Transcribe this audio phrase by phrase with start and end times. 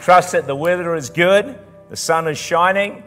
[0.00, 1.58] trust that the weather is good,
[1.90, 3.02] the sun is shining,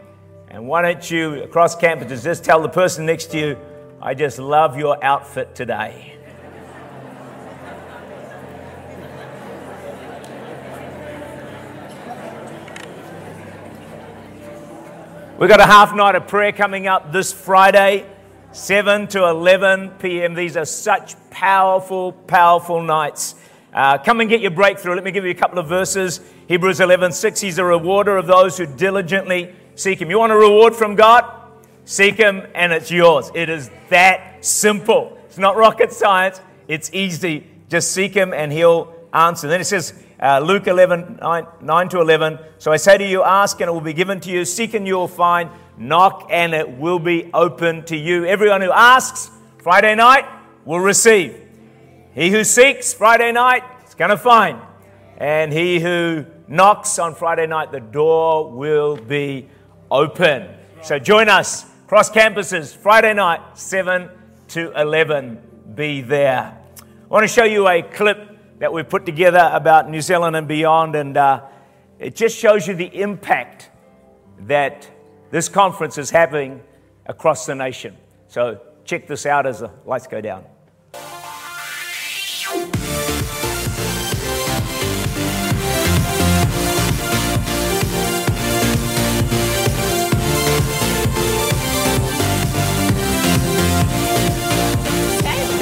[0.48, 3.58] and why don't you, across campuses, just tell the person next to you,
[4.00, 6.16] I just love your outfit today.
[15.36, 18.06] We've got a half night of prayer coming up this Friday,
[18.52, 20.34] 7 to 11 p.m.
[20.34, 23.34] These are such powerful, powerful nights.
[23.74, 24.94] Uh, come and get your breakthrough.
[24.94, 26.20] Let me give you a couple of verses.
[26.46, 27.40] Hebrews 11 6.
[27.40, 30.10] He's a rewarder of those who diligently seek Him.
[30.10, 31.24] You want a reward from God?
[31.84, 33.30] Seek Him and it's yours.
[33.34, 35.18] It is that simple.
[35.26, 37.48] It's not rocket science, it's easy.
[37.68, 39.48] Just seek Him and He'll answer.
[39.48, 42.38] Then it says, uh, Luke 11 9, 9 to 11.
[42.58, 44.86] So I say to you, ask and it will be given to you, seek and
[44.86, 48.24] you will find, knock and it will be open to you.
[48.24, 50.24] Everyone who asks Friday night
[50.64, 51.43] will receive.
[52.14, 54.60] He who seeks Friday night is going to find.
[55.18, 59.48] And he who knocks on Friday night, the door will be
[59.90, 60.48] open.
[60.82, 64.08] So join us, cross campuses, Friday night, 7
[64.48, 65.40] to 11.
[65.74, 66.56] Be there.
[66.80, 70.46] I want to show you a clip that we've put together about New Zealand and
[70.46, 71.42] beyond, and uh,
[71.98, 73.70] it just shows you the impact
[74.46, 74.88] that
[75.32, 76.62] this conference is having
[77.06, 77.96] across the nation.
[78.28, 80.44] So check this out as the lights go down.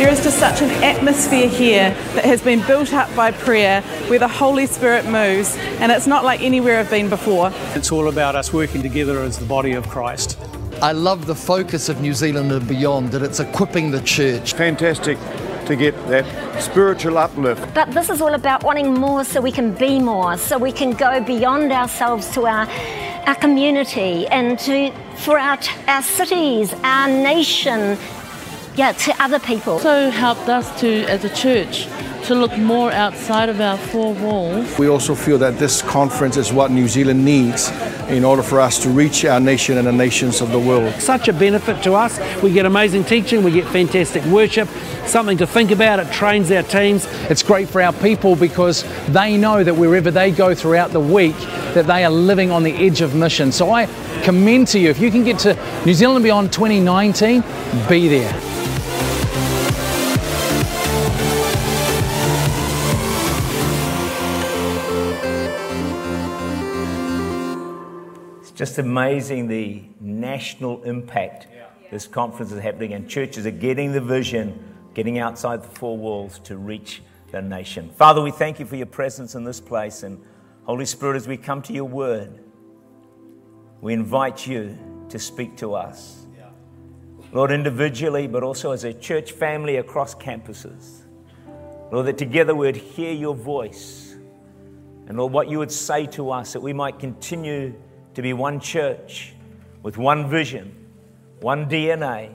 [0.03, 4.19] There is just such an atmosphere here that has been built up by prayer where
[4.19, 7.53] the Holy Spirit moves, and it's not like anywhere I've been before.
[7.77, 10.41] It's all about us working together as the body of Christ.
[10.83, 14.55] I love the focus of New Zealand and beyond, that it's equipping the church.
[14.55, 15.19] Fantastic
[15.67, 17.73] to get that spiritual uplift.
[17.73, 20.95] But this is all about wanting more so we can be more, so we can
[20.95, 22.67] go beyond ourselves to our
[23.27, 25.57] our community and to for our,
[25.87, 27.97] our cities, our nation,
[28.75, 29.79] yeah, to other people.
[29.79, 31.89] So helped us to, as a church,
[32.25, 34.79] to look more outside of our four walls.
[34.79, 37.71] We also feel that this conference is what New Zealand needs
[38.09, 40.95] in order for us to reach our nation and the nations of the world.
[41.01, 42.21] Such a benefit to us.
[42.43, 44.69] We get amazing teaching, we get fantastic worship,
[45.07, 45.99] something to think about.
[45.99, 47.07] It trains our teams.
[47.29, 51.37] It's great for our people because they know that wherever they go throughout the week,
[51.75, 53.51] that they are living on the edge of mission.
[53.51, 53.87] So I
[54.23, 57.43] commend to you if you can get to New Zealand Beyond 2019,
[57.89, 58.52] be there.
[68.63, 71.49] Just amazing the national impact
[71.91, 74.57] this conference is happening, and churches are getting the vision,
[74.95, 77.03] getting outside the four walls to reach
[77.33, 77.91] the nation.
[77.97, 80.17] Father, we thank you for your presence in this place, and
[80.63, 82.39] Holy Spirit, as we come to your word,
[83.81, 84.79] we invite you
[85.09, 86.25] to speak to us.
[87.33, 91.01] Lord, individually, but also as a church family across campuses.
[91.91, 94.15] Lord, that together we'd hear your voice.
[95.09, 97.75] And Lord, what you would say to us, that we might continue
[98.15, 99.35] to be one church
[99.83, 100.75] with one vision,
[101.41, 102.35] one DNA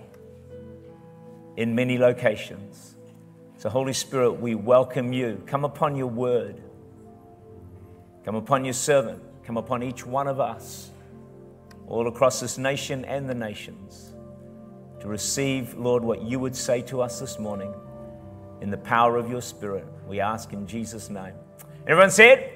[1.55, 2.95] in many locations.
[3.57, 5.41] So, Holy Spirit, we welcome you.
[5.47, 6.61] Come upon your word,
[8.23, 10.91] come upon your servant, come upon each one of us,
[11.87, 14.13] all across this nation and the nations,
[14.99, 17.73] to receive, Lord, what you would say to us this morning
[18.61, 19.85] in the power of your Spirit.
[20.07, 21.33] We ask in Jesus' name.
[21.87, 22.51] Everyone said?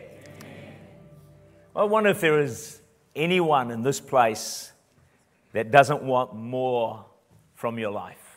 [1.76, 2.81] I wonder if there is
[3.16, 4.72] anyone in this place
[5.54, 7.06] that doesn't want more
[7.56, 8.32] from your life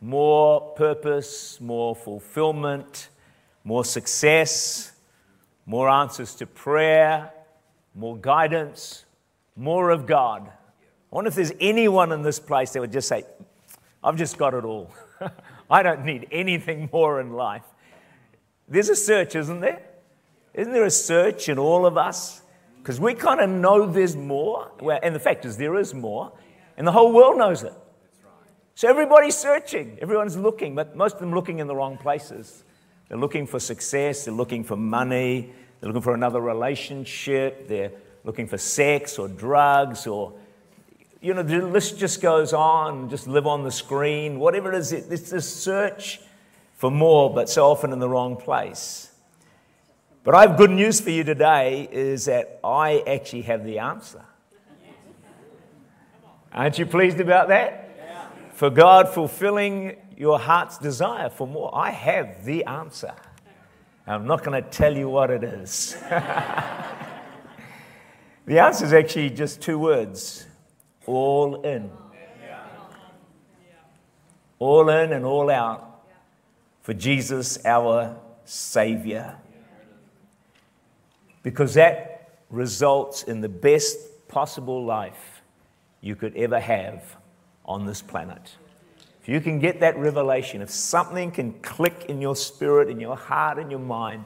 [0.00, 3.08] more purpose, more fulfillment,
[3.64, 4.92] more success,
[5.66, 7.30] more answers to prayer,
[7.94, 9.04] more guidance,
[9.56, 10.48] more of God.
[10.48, 13.24] I wonder if there's anyone in this place that would just say,
[14.02, 14.90] I've just got it all.
[15.70, 17.64] I don't need anything more in life.
[18.68, 19.82] There's a search, isn't there?
[20.54, 22.42] Isn't there a search in all of us?
[22.82, 24.70] Because we kind of know there's more.
[25.02, 26.32] And the fact is, there is more.
[26.76, 27.74] And the whole world knows it.
[28.74, 32.64] So everybody's searching, everyone's looking, but most of them looking in the wrong places.
[33.08, 37.92] They're looking for success, they're looking for money, they're looking for another relationship, they're
[38.24, 40.32] looking for sex or drugs or,
[41.20, 44.92] you know, the list just goes on, just live on the screen, whatever it is.
[44.92, 46.18] It's this search
[46.76, 49.09] for more, but so often in the wrong place.
[50.22, 54.22] But I have good news for you today is that I actually have the answer.
[56.52, 57.86] Aren't you pleased about that?
[58.52, 61.74] For God fulfilling your heart's desire for more.
[61.74, 63.14] I have the answer.
[64.06, 65.96] I'm not going to tell you what it is.
[68.44, 70.46] the answer is actually just two words
[71.06, 71.90] all in.
[74.58, 76.02] All in and all out
[76.82, 79.38] for Jesus, our Savior.
[81.42, 85.42] Because that results in the best possible life
[86.00, 87.16] you could ever have
[87.64, 88.56] on this planet.
[89.22, 93.16] If you can get that revelation, if something can click in your spirit, in your
[93.16, 94.24] heart, in your mind,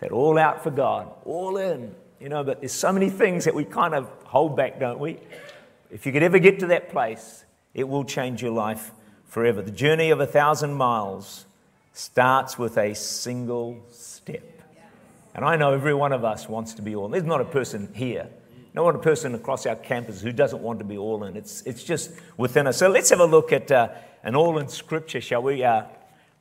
[0.00, 3.54] that all out for God, all in, you know, but there's so many things that
[3.54, 5.18] we kind of hold back, don't we?
[5.90, 7.44] If you could ever get to that place,
[7.74, 8.90] it will change your life
[9.26, 9.62] forever.
[9.62, 11.46] The journey of a thousand miles
[11.92, 13.82] starts with a single.
[15.36, 17.06] And I know every one of us wants to be all.
[17.06, 17.12] In.
[17.12, 18.28] There's not a person here
[18.76, 21.34] no one a person across our campus who doesn't want to be all in.
[21.34, 22.76] It's, it's just within us.
[22.76, 23.88] So let's have a look at uh,
[24.22, 25.64] an all in scripture, shall we?
[25.64, 25.84] Uh,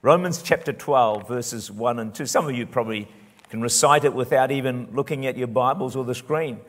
[0.01, 2.25] Romans chapter 12, verses 1 and 2.
[2.25, 3.07] Some of you probably
[3.50, 6.59] can recite it without even looking at your Bibles or the screen.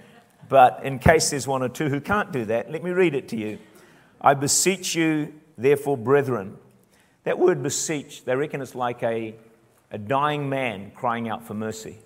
[0.48, 3.26] But in case there's one or two who can't do that, let me read it
[3.30, 3.58] to you.
[4.20, 6.58] I beseech you, therefore, brethren.
[7.24, 9.34] That word beseech, they reckon it's like a,
[9.90, 11.98] a dying man crying out for mercy.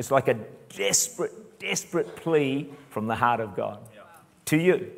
[0.00, 0.38] It's like a
[0.70, 3.80] desperate, desperate plea from the heart of God
[4.46, 4.90] to you.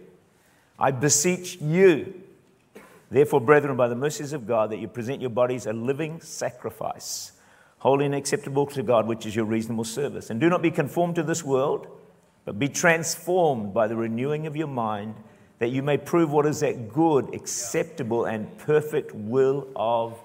[0.79, 2.23] I beseech you,
[3.11, 7.33] therefore, brethren, by the mercies of God, that you present your bodies a living sacrifice,
[7.79, 10.31] holy and acceptable to God, which is your reasonable service.
[10.31, 11.89] And do not be conformed to this world,
[12.45, 15.17] but be transformed by the renewing of your mind,
[15.59, 20.23] that you may prove what is that good, acceptable, and perfect will of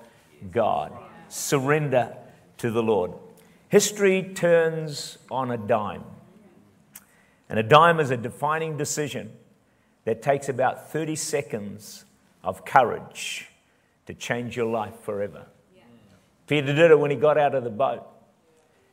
[0.52, 0.94] God.
[1.30, 2.16] Surrender
[2.60, 3.14] to the Lord.
[3.70, 6.04] History turns on a dime.
[7.50, 9.32] And a dime is a defining decision
[10.06, 12.06] that takes about 30 seconds
[12.44, 13.50] of courage
[14.06, 15.46] to change your life forever.
[15.76, 15.84] Yeah.
[16.48, 18.08] Peter did it when he got out of the boat.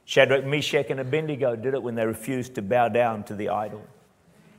[0.07, 3.87] Shadrach, Meshach, and Abednego did it when they refused to bow down to the idol.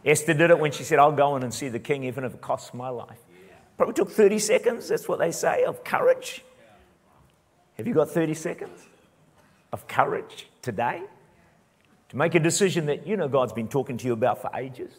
[0.05, 2.33] Esther did it when she said, I'll go in and see the king even if
[2.33, 3.19] it costs my life.
[3.77, 6.43] Probably took 30 seconds, that's what they say, of courage.
[7.77, 8.87] Have you got 30 seconds
[9.75, 11.03] of courage today?
[12.09, 14.93] to make a decision that you know God's been talking to you about for ages.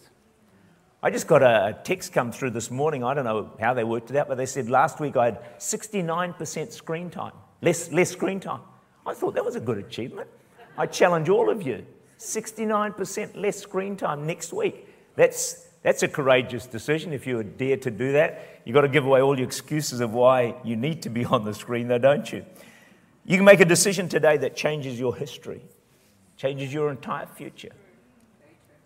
[1.02, 3.04] I just got a text come through this morning.
[3.04, 5.58] I don't know how they worked it out, but they said last week I had
[5.58, 7.32] 69% screen time,
[7.62, 8.60] less, less screen time.
[9.06, 10.28] I thought that was a good achievement.
[10.76, 11.86] I challenge all of you
[12.18, 14.88] 69% less screen time next week.
[15.14, 18.60] That's, that's a courageous decision if you dare to do that.
[18.64, 21.44] You've got to give away all your excuses of why you need to be on
[21.44, 22.44] the screen, though, don't you?
[23.26, 25.62] You can make a decision today that changes your history
[26.36, 27.72] changes your entire future.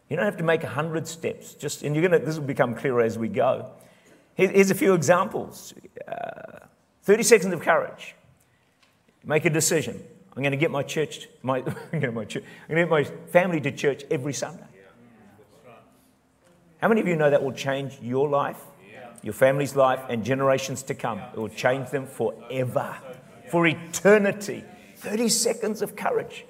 [0.08, 1.54] You don't have to make a hundred steps.
[1.54, 3.70] Just, and you're gonna, this will become clearer as we go.
[4.34, 5.74] here's a few examples.
[6.06, 6.66] Uh,
[7.02, 8.14] 30 seconds of courage.
[9.24, 10.02] Make a decision.
[10.36, 11.60] I'm going to get my church, my,
[11.92, 14.64] my, church, I'm going to get my family to church every Sunday.
[16.80, 18.60] How many of you know that will change your life,
[19.22, 21.18] your family's life, and generations to come?
[21.18, 22.96] It will change them forever,
[23.50, 24.64] for eternity.
[24.96, 26.44] 30 seconds of courage.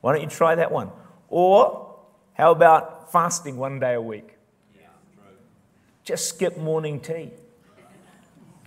[0.00, 0.90] Why don't you try that one?
[1.28, 1.96] Or
[2.34, 4.36] how about fasting one day a week?
[6.04, 7.30] Just skip morning tea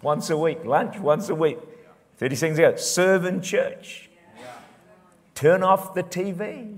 [0.02, 1.58] once a week, lunch once a week.
[2.18, 4.10] 30 seconds ago, serve in church.
[5.34, 6.78] Turn off the TV.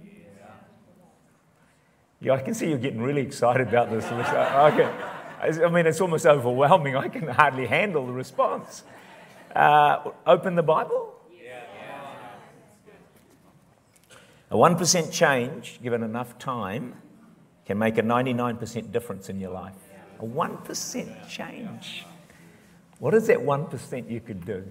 [2.19, 4.05] Yeah, I can see you're getting really excited about this.
[4.11, 4.91] Okay.
[5.39, 6.95] I mean, it's almost overwhelming.
[6.95, 8.83] I can hardly handle the response.
[9.57, 11.15] Uh, open the Bible.
[14.51, 16.93] A 1% change, given enough time,
[17.65, 19.73] can make a 99% difference in your life.
[20.19, 22.05] A 1% change.
[22.99, 24.63] What is that 1% you could do?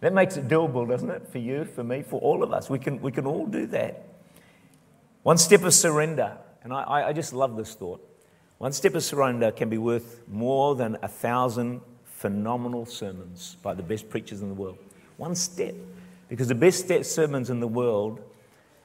[0.00, 1.26] That makes it doable, doesn't it?
[1.28, 2.68] For you, for me, for all of us.
[2.68, 4.06] We can, we can all do that.
[5.22, 8.06] One step of surrender, and I, I just love this thought.
[8.58, 11.80] One step of surrender can be worth more than a thousand
[12.24, 14.78] phenomenal sermons by the best preachers in the world.
[15.18, 15.74] One step.
[16.30, 18.18] Because the best sermons in the world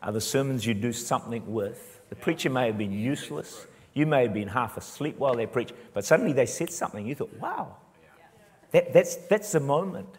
[0.03, 2.01] are the sermons you do something with.
[2.09, 3.65] The preacher may have been useless.
[3.93, 7.07] You may have been half asleep while they preach, but suddenly they said something.
[7.07, 7.77] You thought, wow,
[8.71, 10.09] that, that's, that's the moment.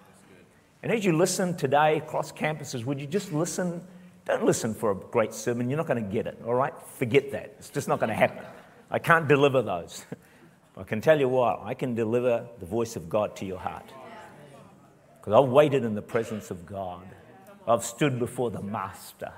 [0.82, 3.82] And as you listen today across campuses, would you just listen?
[4.24, 5.68] Don't listen for a great sermon.
[5.68, 6.72] You're not going to get it, all right?
[6.96, 7.54] Forget that.
[7.58, 8.46] It's just not going to happen.
[8.90, 10.06] I can't deliver those.
[10.80, 13.84] I can tell you what, I can deliver the voice of God to your heart.
[15.20, 17.06] Because I've waited in the presence of God,
[17.68, 19.30] I've stood before the Master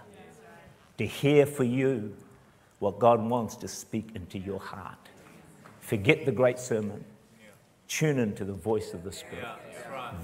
[0.98, 2.14] to hear for you
[2.78, 5.08] what God wants to speak into your heart.
[5.80, 7.04] Forget the great sermon.
[7.88, 9.44] Tune into the voice of the Spirit.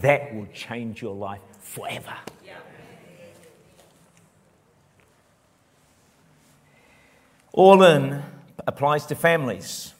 [0.00, 2.14] That will change your life forever.
[7.52, 8.22] All in
[8.68, 9.94] applies to families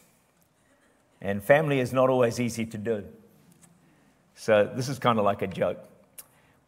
[1.21, 3.05] and family is not always easy to do.
[4.35, 5.79] So, this is kind of like a joke.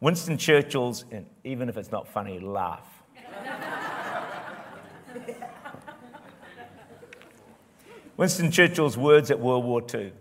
[0.00, 2.86] Winston Churchill's, and even if it's not funny, laugh.
[8.16, 10.12] Winston Churchill's words at World War II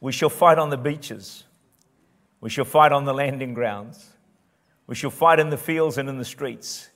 [0.00, 1.44] We shall fight on the beaches,
[2.40, 4.12] we shall fight on the landing grounds,
[4.86, 6.90] we shall fight in the fields and in the streets,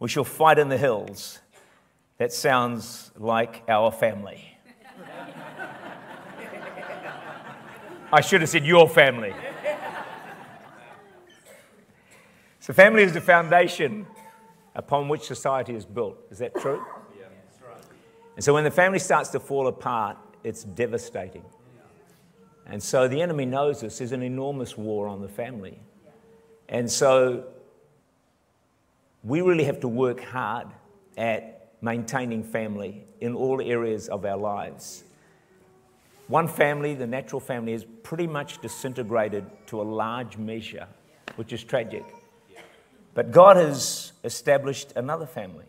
[0.00, 1.38] we shall fight in the hills.
[2.18, 4.51] That sounds like our family.
[8.12, 9.32] I should have said your family.
[12.60, 14.06] So, family is the foundation
[14.74, 16.16] upon which society is built.
[16.30, 16.84] Is that true?
[17.18, 17.82] Yeah, that's right.
[18.36, 21.44] And so, when the family starts to fall apart, it's devastating.
[22.66, 23.98] And so, the enemy knows this.
[23.98, 25.80] There's an enormous war on the family.
[26.68, 27.44] And so,
[29.24, 30.68] we really have to work hard
[31.16, 35.04] at maintaining family in all areas of our lives.
[36.32, 40.88] One family, the natural family, is pretty much disintegrated to a large measure,
[41.36, 42.06] which is tragic.
[43.12, 45.66] But God has established another family,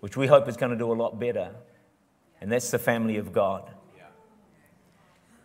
[0.00, 1.52] which we hope is going to do a lot better,
[2.40, 3.70] and that's the family of God.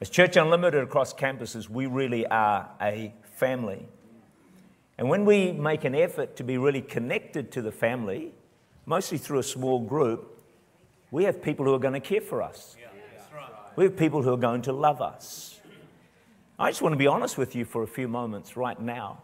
[0.01, 3.85] As Church Unlimited across campuses, we really are a family.
[4.97, 8.31] And when we make an effort to be really connected to the family,
[8.87, 10.33] mostly through a small group,
[11.11, 12.75] we have people who are going to care for us.
[13.77, 15.61] We have people who are going to love us.
[16.57, 19.21] I just want to be honest with you for a few moments right now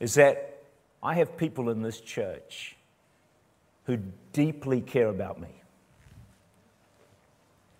[0.00, 0.62] is that
[1.02, 2.74] I have people in this church
[3.84, 3.98] who
[4.32, 5.60] deeply care about me.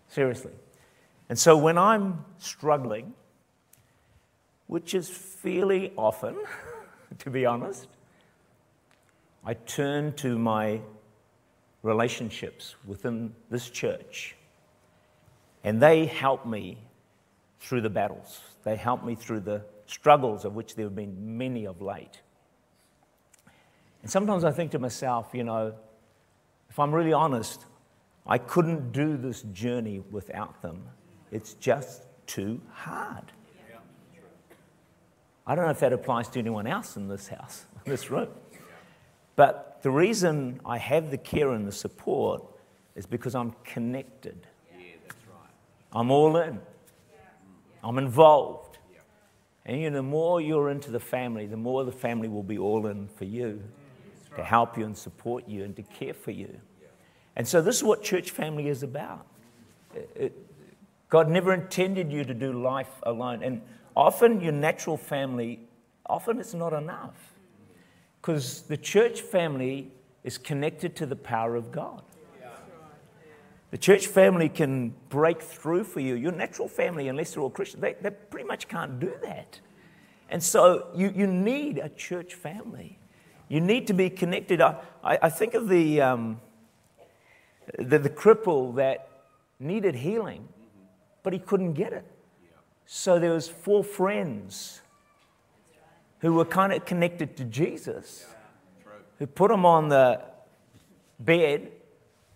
[0.08, 0.52] Seriously.
[1.30, 3.14] And so when I'm struggling,
[4.66, 6.36] which is fairly often,
[7.20, 7.88] to be honest,
[9.42, 10.82] I turn to my
[11.82, 14.36] relationships within this church,
[15.64, 16.78] and they help me
[17.58, 18.40] through the battles.
[18.62, 22.20] They help me through the struggles, of which there have been many of late.
[24.02, 25.74] And sometimes I think to myself, you know,
[26.68, 27.64] if I'm really honest,
[28.26, 30.82] I couldn't do this journey without them.
[31.32, 33.32] It's just too hard.
[35.46, 38.28] I don't know if that applies to anyone else in this house, in this room.
[39.36, 42.42] But the reason I have the care and the support
[42.94, 44.46] is because I'm connected.
[45.94, 46.60] I'm all in.
[47.82, 48.78] I'm involved.
[49.66, 52.58] And you know, the more you're into the family, the more the family will be
[52.58, 53.62] all in for you
[54.36, 56.60] to help you and support you and to care for you.
[57.36, 59.26] And so, this is what church family is about.
[60.14, 60.36] It,
[61.08, 63.42] God never intended you to do life alone.
[63.42, 63.62] And
[63.96, 65.60] often, your natural family,
[66.06, 67.34] often it's not enough.
[68.20, 72.02] Because the church family is connected to the power of God.
[73.74, 76.14] The church family can break through for you.
[76.14, 79.58] Your natural family, unless they're all Christian, they, they pretty much can't do that.
[80.30, 83.00] And so you, you need a church family.
[83.48, 84.60] You need to be connected.
[84.60, 86.40] I, I, I think of the, um,
[87.76, 89.08] the, the cripple that
[89.58, 90.46] needed healing,
[91.24, 92.04] but he couldn't get it.
[92.86, 94.82] So there was four friends
[96.20, 98.24] who were kind of connected to Jesus,
[99.18, 100.20] who put him on the
[101.18, 101.72] bed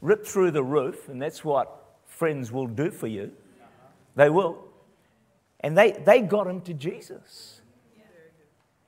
[0.01, 3.33] rip through the roof, and that's what friends will do for you.
[4.17, 4.65] They will.
[5.61, 7.61] And they, they got him to Jesus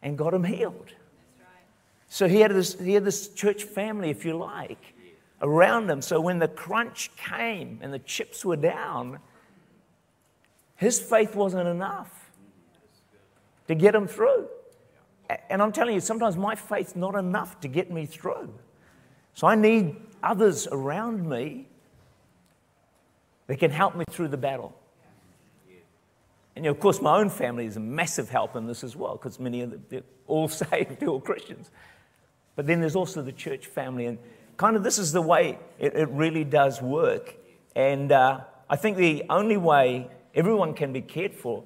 [0.03, 0.93] and got him healed.
[2.09, 4.95] So he had, this, he had this church family, if you like,
[5.41, 6.03] around him.
[6.03, 9.21] So when the crunch came and the chips were down,
[10.75, 12.31] his faith wasn't enough
[13.69, 14.49] to get him through.
[15.49, 18.53] And I'm telling you, sometimes my faith's not enough to get me through.
[19.35, 21.67] So I need others around me
[23.47, 24.77] that can help me through the battle.
[26.57, 29.41] And of course, my own family is a massive help in this as well, because
[29.41, 31.71] many of them, they're all saved, all Christians.
[32.57, 34.19] But then there's also the church family, and
[34.57, 37.35] kind of this is the way it, it really does work.
[37.75, 41.65] And uh, I think the only way everyone can be cared for,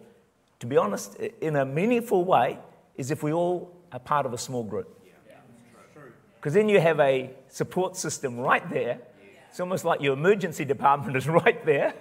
[0.61, 2.59] to be honest, in a meaningful way,
[2.97, 5.04] is if we all are part of a small group.
[6.45, 8.99] Because then you have a support system right there.
[9.49, 11.95] It's almost like your emergency department is right there.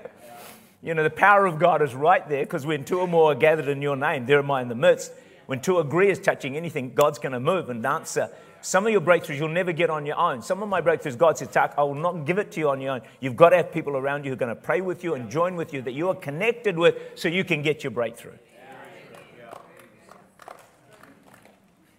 [0.82, 3.36] You know, the power of God is right there because when two or more are
[3.36, 5.14] gathered in your name, there am I in the midst.
[5.46, 8.30] When two agree is touching anything, God's going to move and answer.
[8.60, 10.42] Some of your breakthroughs you'll never get on your own.
[10.42, 12.82] Some of my breakthroughs, God says, Tak, I will not give it to you on
[12.82, 13.02] your own.
[13.22, 15.32] You've got to have people around you who are going to pray with you and
[15.32, 18.36] join with you that you are connected with so you can get your breakthrough.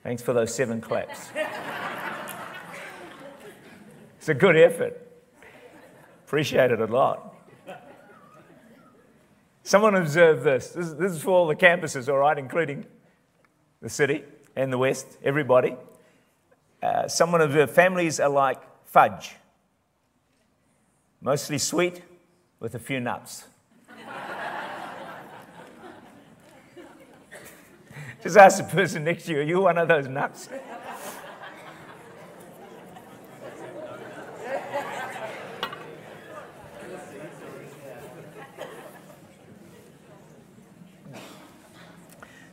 [0.03, 1.31] Thanks for those seven claps.
[4.25, 4.99] It's a good effort.
[6.25, 7.37] Appreciate it a lot.
[9.63, 10.71] Someone observe this.
[10.71, 10.93] this.
[10.93, 12.87] This is for all the campuses, all right, including
[13.83, 14.25] the city
[14.57, 15.77] and the West, everybody.
[16.83, 19.37] Uh, someone observed families are like fudge,
[21.21, 22.01] mostly sweet
[22.61, 23.45] with a few nuts.
[28.23, 30.49] Just ask the person next to you, are you one of those nuts?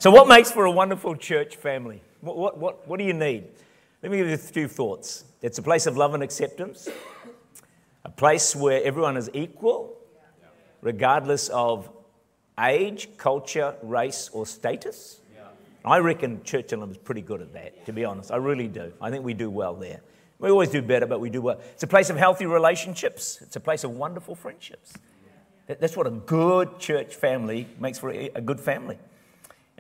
[0.02, 2.02] So, what makes for a wonderful church family?
[2.22, 3.44] What, what, what, what do you need?
[4.02, 5.26] Let me give you a few thoughts.
[5.44, 6.90] It's a place of love and acceptance,
[8.04, 9.96] a place where everyone is equal,
[10.82, 11.88] regardless of
[12.60, 15.22] age, culture, race, or status.
[15.86, 18.32] I reckon Church Inland is pretty good at that, to be honest.
[18.32, 18.92] I really do.
[19.00, 20.02] I think we do well there.
[20.40, 21.60] We always do better, but we do well.
[21.74, 24.94] It's a place of healthy relationships, it's a place of wonderful friendships.
[25.68, 28.98] That's what a good church family makes for a good family.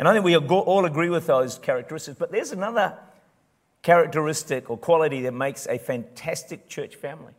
[0.01, 2.17] And I think we all agree with those characteristics.
[2.17, 2.97] But there's another
[3.83, 7.33] characteristic or quality that makes a fantastic church family.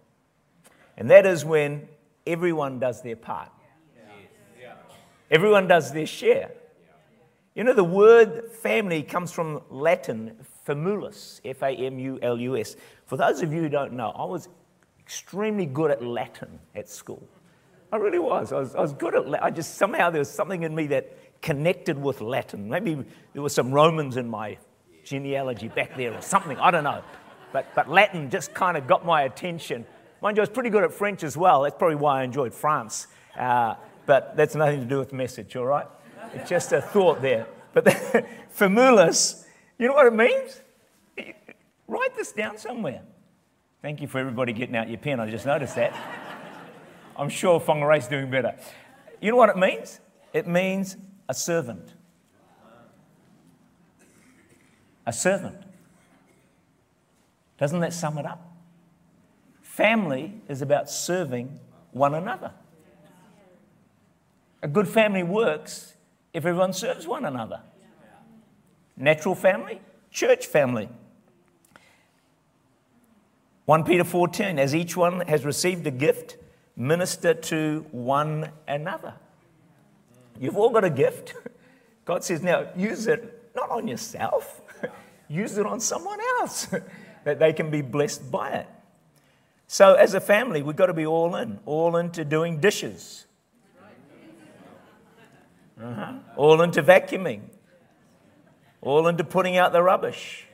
[0.97, 1.89] And that is when
[2.25, 3.51] everyone does their part.
[5.29, 6.53] Everyone does their share.
[7.57, 12.57] You know, the word family comes from Latin, famulus, F A M U L U
[12.57, 12.77] S.
[13.07, 14.49] For those of you who don't know, I was
[15.01, 17.27] extremely good at Latin at school.
[17.91, 18.53] I really was.
[18.53, 19.45] I was, I was good at Latin.
[19.45, 22.69] I just somehow there was something in me that connected with Latin.
[22.69, 24.57] Maybe there were some Romans in my
[25.05, 26.57] genealogy back there or something.
[26.59, 27.03] I don't know.
[27.53, 29.85] But, but Latin just kind of got my attention.
[30.23, 31.63] Mind you, I was pretty good at French as well.
[31.63, 33.09] That's probably why I enjoyed France.
[33.37, 33.75] Uh,
[34.07, 35.87] but that's nothing to do with message, all right?
[36.33, 37.47] It's just a thought there.
[37.75, 38.25] But the,
[38.57, 39.45] famulus,
[39.79, 40.61] you know what it means?
[41.89, 43.03] Write this down somewhere.
[43.83, 45.19] Thank you for everybody getting out your pen.
[45.19, 45.95] I just noticed that.
[47.17, 48.55] I'm sure Whangarei's doing better.
[49.21, 50.01] You know what it means?
[50.33, 50.97] It means
[51.33, 51.95] a servant.
[55.07, 55.63] A servant.
[57.57, 58.55] Doesn't that sum it up?
[59.63, 61.59] Family is about serving
[61.93, 62.53] one another.
[64.63, 65.95] A good family works
[66.35, 67.63] if everyone serves one another.
[68.99, 70.91] Natural family, church family.
[73.65, 76.37] 1 Peter 14, as each one has received a gift,
[76.77, 79.15] minister to one another.
[80.41, 81.35] You've all got a gift.
[82.05, 84.61] God says, now use it not on yourself,
[85.29, 86.67] use it on someone else
[87.25, 88.67] that they can be blessed by it.
[89.67, 93.27] So, as a family, we've got to be all in, all into doing dishes,
[95.81, 96.15] uh-huh.
[96.37, 97.41] all into vacuuming,
[98.83, 100.47] all into putting out the rubbish.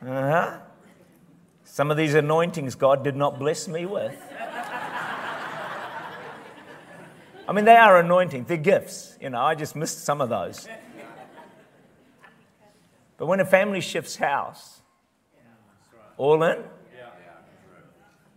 [0.00, 0.58] Uh-huh.
[1.64, 4.16] Some of these anointings God did not bless me with.
[7.48, 9.16] I mean, they are anointing, they're gifts.
[9.22, 10.68] You know, I just missed some of those.
[13.16, 14.82] But when a family shifts house,
[16.18, 16.62] all in,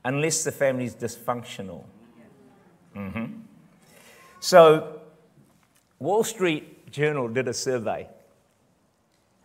[0.06, 1.84] unless the family is dysfunctional.
[2.96, 3.42] Mm-hmm.
[4.40, 5.02] So,
[6.00, 8.08] Wall Street Journal did a survey,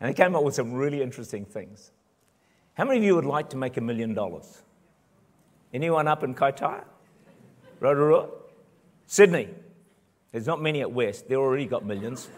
[0.00, 1.90] and they came up with some really interesting things.
[2.74, 4.62] How many of you would like to make a million dollars?
[5.74, 6.84] Anyone up in Kaitaia?
[7.80, 8.28] Rotorua?
[9.06, 9.48] Sydney.
[10.32, 11.28] There's not many at West.
[11.28, 12.28] They've already got millions.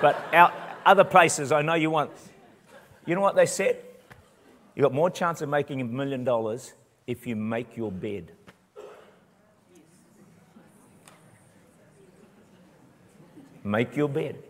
[0.00, 0.52] but out
[0.84, 2.10] other places, I know you want.
[3.06, 3.82] You know what they said?
[4.74, 6.72] You've got more chance of making a million dollars
[7.06, 8.32] if you make your bed.
[13.62, 14.42] Make your bed.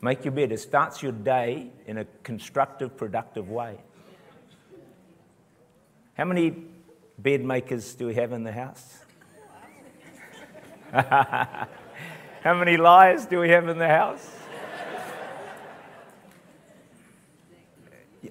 [0.00, 0.52] Make your bed.
[0.52, 3.76] It starts your day in a constructive, productive way.
[6.14, 6.54] How many
[7.18, 9.05] bed makers do we have in the house?
[10.92, 14.30] How many liars do we have in the house?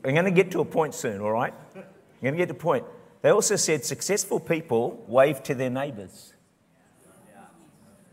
[0.04, 1.54] I'm going to get to a point soon, all right?
[1.76, 1.84] I'm
[2.22, 2.86] going to get to a point.
[3.22, 6.34] They also said successful people wave to their neighbors.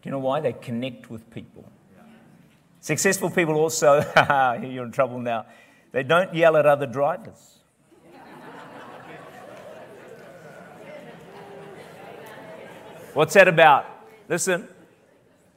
[0.00, 0.40] Do you know why?
[0.40, 1.70] They connect with people.
[2.80, 4.00] Successful people also,
[4.62, 5.46] you're in trouble now,
[5.92, 7.58] they don't yell at other drivers.
[13.14, 13.91] What's that about?
[14.32, 14.66] Listen,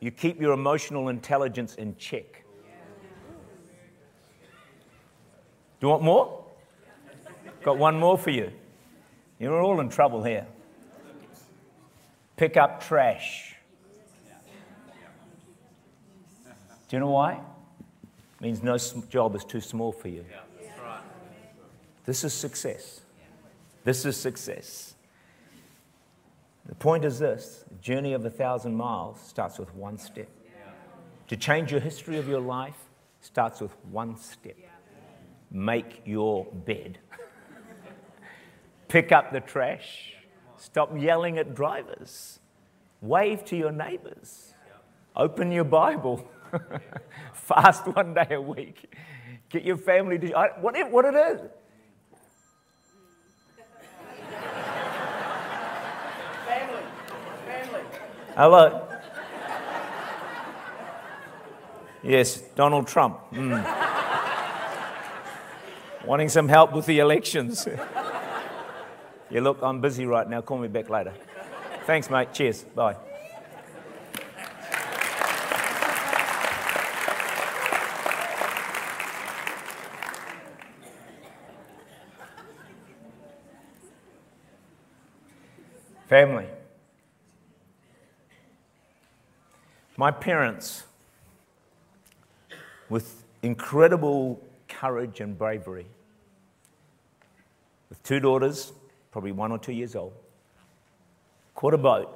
[0.02, 2.44] you keep your emotional intelligence in check.
[5.80, 6.44] Do you want more?
[7.64, 8.52] Got one more for you.
[9.40, 10.46] You're all in trouble here.
[12.36, 13.56] Pick up trash.
[16.90, 17.36] Do you know why?
[17.36, 18.78] It means no
[19.10, 20.26] job is too small for you.
[22.04, 23.00] This is success.
[23.86, 24.95] This is success.
[26.68, 30.30] The point is this the journey of a thousand miles starts with one step.
[31.28, 32.78] To change your history of your life
[33.22, 34.58] starts with one step.
[35.52, 37.00] Make your bed,
[38.88, 40.14] pick up the trash,
[40.58, 42.40] stop yelling at drivers,
[43.02, 44.54] wave to your neighbors,
[45.16, 46.28] open your Bible,
[47.34, 48.94] fast one day a week,
[49.50, 50.28] get your family to,
[50.60, 51.42] what, it, what it is.
[58.36, 58.86] Hello.
[62.04, 63.18] Yes, Donald Trump.
[63.32, 63.64] Mm.
[66.06, 67.66] Wanting some help with the elections.
[69.30, 70.42] yeah, look, I'm busy right now.
[70.42, 71.14] Call me back later.
[71.86, 72.34] Thanks, mate.
[72.34, 72.64] Cheers.
[72.76, 72.98] Bye.
[86.10, 86.48] Family.
[89.98, 90.84] My parents,
[92.90, 95.88] with incredible courage and bravery,
[97.90, 98.74] with two daughters,
[99.12, 100.14] probably one or two years old,
[101.54, 102.10] caught a boat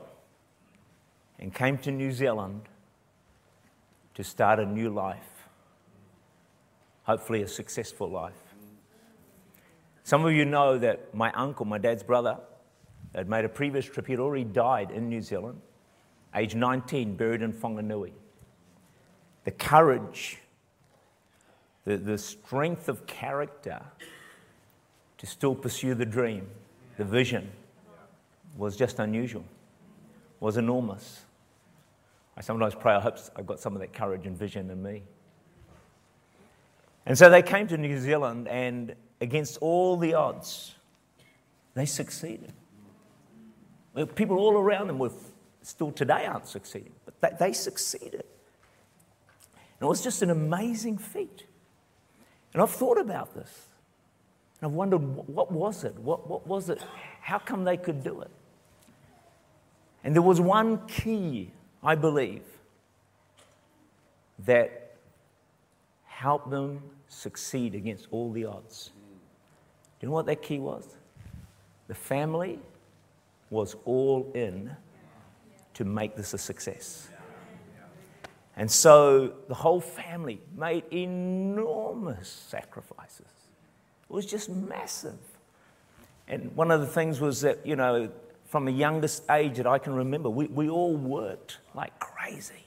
[1.40, 2.64] and came to New Zealand
[4.16, 5.48] to start a new life,
[7.04, 8.34] hopefully, a successful life.
[10.04, 12.40] Some of you know that my uncle, my dad's brother,
[13.16, 14.08] had made a previous trip.
[14.08, 15.62] He'd already died in New Zealand
[16.36, 18.12] age 19, buried in Whanganui.
[19.46, 20.38] The courage,
[21.86, 23.82] the, the strength of character
[25.18, 26.48] to still pursue the dream,
[26.98, 27.52] the vision,
[28.58, 29.44] was just unusual,
[30.40, 31.22] was enormous.
[32.38, 35.04] I sometimes pray, I hope I've got some of that courage and vision in me.
[37.06, 40.76] And so they came to New Zealand, and against all the odds,
[41.74, 42.54] they succeeded.
[44.16, 45.12] People all around them were
[45.70, 48.24] still today aren't succeeding, but they, succeeded.
[48.24, 51.46] And it was just an amazing feat.
[52.54, 53.68] And I've thought about this.
[54.60, 55.96] And I've wondered what was it?
[56.00, 56.82] What, what was it?
[57.22, 58.32] How come they could do it?
[60.04, 61.52] And there was one key,
[61.84, 62.44] I believe,
[64.46, 64.96] that
[66.06, 68.92] helped them succeed against all the odds.
[70.00, 70.96] Do you know what that key was?
[71.88, 72.60] The family
[73.50, 74.76] was all in
[75.80, 77.08] to make this a success.
[78.58, 83.32] And so the whole family made enormous sacrifices.
[84.10, 85.18] It was just massive.
[86.28, 88.12] And one of the things was that, you know,
[88.48, 92.66] from the youngest age that I can remember, we, we all worked like crazy.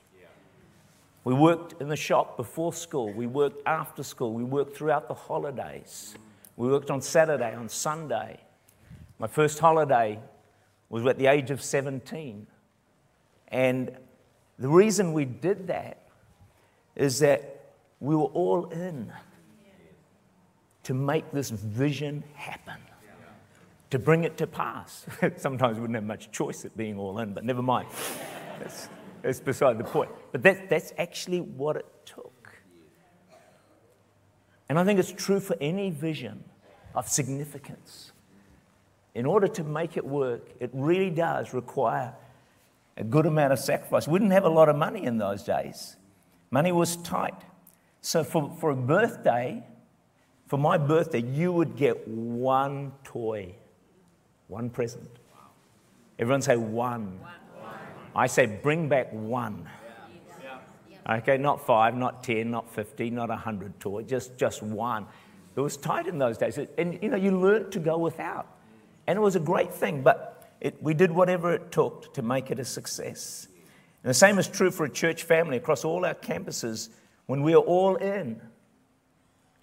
[1.24, 5.14] We worked in the shop before school, we worked after school, we worked throughout the
[5.14, 6.14] holidays.
[6.56, 8.40] We worked on Saturday, on Sunday.
[9.18, 10.18] My first holiday
[10.88, 12.46] was at the age of 17.
[13.52, 13.96] And
[14.58, 15.98] the reason we did that
[16.96, 19.12] is that we were all in
[20.84, 22.74] to make this vision happen,
[23.90, 25.06] to bring it to pass.
[25.36, 27.88] Sometimes we wouldn't have much choice at being all in, but never mind.
[28.58, 28.88] That's,
[29.20, 30.10] that's beside the point.
[30.32, 32.32] But that, that's actually what it took.
[34.68, 36.42] And I think it's true for any vision
[36.94, 38.12] of significance.
[39.14, 42.14] In order to make it work, it really does require
[42.96, 44.06] a good amount of sacrifice.
[44.06, 45.96] We didn't have a lot of money in those days,
[46.50, 47.34] money was tight.
[48.04, 49.62] So for, for a birthday,
[50.48, 53.54] for my birthday, you would get one toy,
[54.48, 55.08] one present.
[56.18, 57.20] Everyone say one.
[58.14, 59.68] I say bring back one.
[61.08, 65.06] Okay, not five, not 10, not 50, not 100 toys, just, just one.
[65.56, 66.58] It was tight in those days.
[66.78, 68.46] And, you know, you learned to go without.
[69.06, 70.02] And it was a great thing.
[70.02, 70.31] But
[70.62, 73.48] it, we did whatever it took to make it a success.
[74.04, 76.88] And the same is true for a church family across all our campuses.
[77.26, 78.40] When we are all in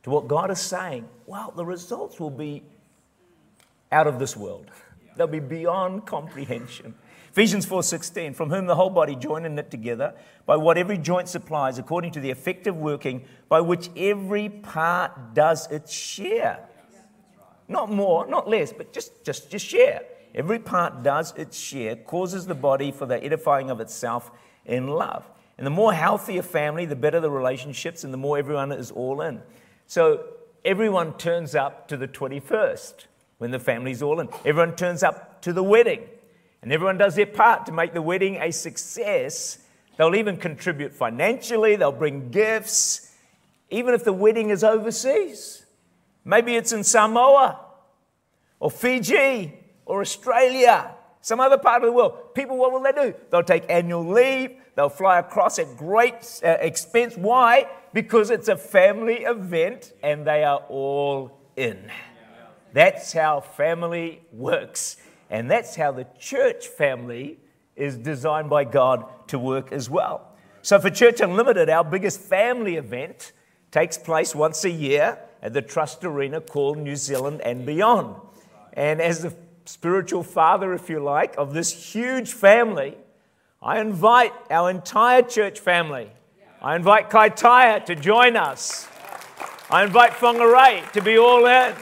[0.04, 2.64] to what God is saying, well, the results will be
[3.94, 4.70] out of this world.
[5.16, 6.96] They'll be beyond comprehension.
[7.32, 10.14] Ephesians 4:16, from whom the whole body joined and knit together
[10.46, 15.72] by what every joint supplies, according to the effective working by which every part does
[15.72, 16.60] its share.
[17.70, 20.02] Not more, not less, but just, just, just share.
[20.36, 24.32] Every part does its share, causes the body for the edifying of itself
[24.66, 25.30] in love.
[25.58, 28.92] And the more healthy a family, the better the relationships, and the more everyone is
[28.92, 29.42] all in.
[29.88, 30.24] So
[30.64, 33.06] everyone turns up to the 21st
[33.40, 34.30] when the family's all in.
[34.46, 36.04] Everyone turns up to the wedding,
[36.62, 39.60] and everyone does their part to make the wedding a success.
[39.98, 43.14] They'll even contribute financially, they'll bring gifts,
[43.70, 45.66] even if the wedding is overseas.
[46.24, 47.60] Maybe it's in Samoa
[48.60, 49.59] or Fiji
[49.90, 52.34] or Australia, some other part of the world.
[52.36, 53.14] People, what will they do?
[53.32, 57.18] They'll take annual leave, they'll fly across at great uh, expense.
[57.18, 57.68] Why?
[57.92, 61.92] Because it's a family event and they are all in.
[62.72, 64.98] That's how family works.
[65.32, 67.40] And that's how the church family
[67.76, 70.36] is designed by God to work as well.
[70.62, 73.32] So, for Church Unlimited, our biggest family event
[73.72, 78.16] takes place once a year at the Trust Arena called New Zealand and Beyond.
[78.74, 79.34] And as the
[79.70, 82.98] spiritual father, if you like, of this huge family,
[83.62, 86.10] I invite our entire church family.
[86.60, 88.88] I invite Kaitaia to join us.
[89.70, 91.76] I invite Whangarei to be all in.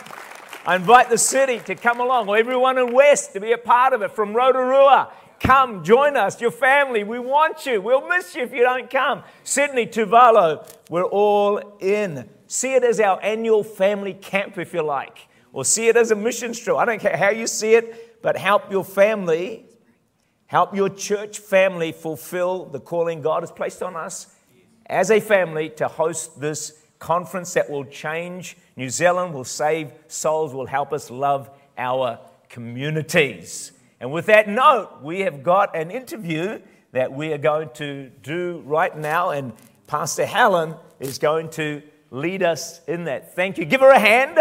[0.65, 3.93] I invite the city to come along, or everyone in West to be a part
[3.93, 5.13] of it, from Rotorua.
[5.39, 7.05] Come, join us, your family.
[7.05, 7.79] We want you.
[7.81, 9.23] We'll miss you if you don't come.
[9.45, 12.27] Sydney, Tuvalu, we're all in.
[12.47, 15.26] See it as our annual family camp, if you like,
[15.57, 16.77] or see it as a mission trip.
[16.77, 19.65] I don't care how you see it, but help your family,
[20.45, 24.27] help your church family fulfill the calling God has placed on us
[24.85, 30.53] as a family to host this conference that will change New Zealand, will save souls,
[30.53, 33.71] will help us love our communities.
[33.99, 38.61] And with that note, we have got an interview that we are going to do
[38.63, 39.53] right now, and
[39.87, 43.33] Pastor Helen is going to lead us in that.
[43.33, 43.65] Thank you.
[43.65, 44.37] Give her a hand.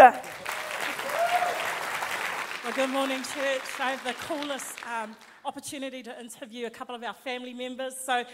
[2.67, 3.61] Well, good morning, church.
[3.79, 7.95] I have the coolest um, opportunity to interview a couple of our family members.
[7.95, 8.25] So,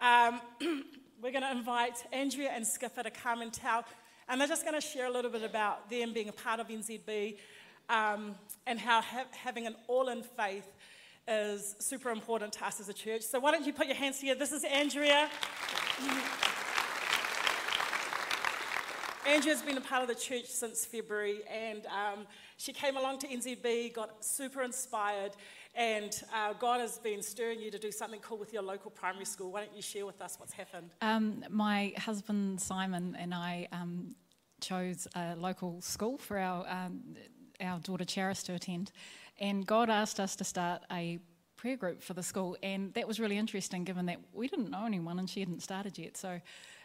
[0.00, 0.40] um,
[1.22, 3.84] we're going to invite Andrea and Skipper to come and tell,
[4.30, 6.68] and they're just going to share a little bit about them being a part of
[6.68, 7.36] NZB
[7.90, 8.34] um,
[8.66, 10.72] and how ha- having an all in faith
[11.28, 13.20] is super important to us as a church.
[13.20, 14.38] So, why don't you put your hands together?
[14.38, 15.28] This is Andrea.
[19.26, 23.28] Andrea's been a part of the church since February, and um, she came along to
[23.28, 25.32] NZB, got super inspired,
[25.76, 29.24] and uh, God has been stirring you to do something cool with your local primary
[29.24, 29.52] school.
[29.52, 30.90] Why don't you share with us what's happened?
[31.00, 34.16] Um, my husband Simon and I um,
[34.60, 37.16] chose a local school for our, um,
[37.60, 38.90] our daughter Charis to attend,
[39.38, 41.20] and God asked us to start a
[41.56, 44.84] prayer group for the school, and that was really interesting given that we didn't know
[44.84, 46.16] anyone and she hadn't started yet.
[46.16, 46.40] So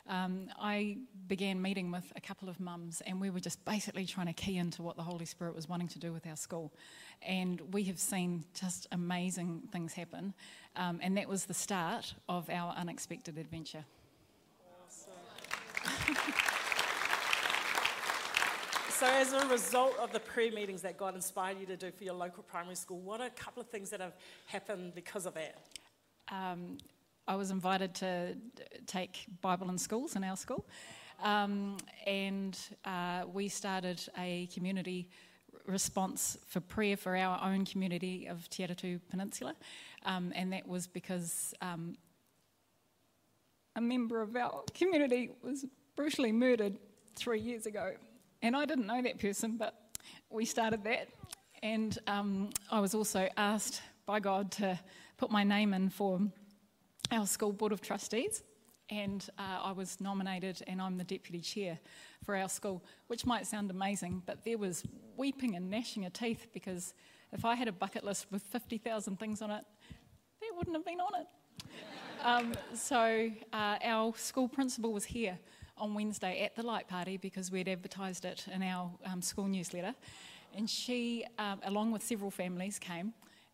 [0.07, 4.27] um, I began meeting with a couple of mums, and we were just basically trying
[4.27, 6.71] to key into what the Holy Spirit was wanting to do with our school.
[7.21, 10.33] And we have seen just amazing things happen,
[10.75, 13.85] um, and that was the start of our unexpected adventure.
[18.99, 22.03] So, as a result of the prayer meetings that God inspired you to do for
[22.03, 24.13] your local primary school, what are a couple of things that have
[24.47, 25.67] happened because of that?
[26.31, 26.79] Um,
[27.27, 28.37] I was invited to
[28.85, 30.65] take Bible in schools in our school,
[31.21, 35.09] um, and uh, we started a community
[35.65, 38.65] response for prayer for our own community of Te
[39.09, 39.55] Peninsula,
[40.05, 41.97] um, and that was because um,
[43.75, 45.65] a member of our community was
[45.97, 46.77] brutally murdered
[47.15, 47.91] three years ago,
[48.41, 49.73] and I didn't know that person, but
[50.29, 51.09] we started that,
[51.61, 54.79] and um, I was also asked by God to
[55.17, 56.21] put my name in for
[57.11, 58.43] our school board of trustees,
[58.89, 61.79] and uh, I was nominated, and I'm the deputy chair
[62.23, 64.83] for our school, which might sound amazing, but there was
[65.17, 66.93] weeping and gnashing of teeth because
[67.33, 69.63] if I had a bucket list with 50,000 things on it,
[70.39, 71.27] that wouldn't have been on it.
[72.23, 75.37] Um, so uh, our school principal was here
[75.77, 79.93] on Wednesday at the light party because we'd advertised it in our um, school newsletter,
[80.55, 83.13] and she, um, along with several families, came,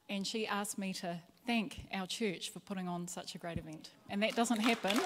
[0.09, 3.89] and she asked me to thank our church for putting on such a great event.
[4.09, 4.99] And that doesn't happen,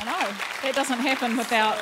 [0.00, 1.78] I know, that doesn't happen without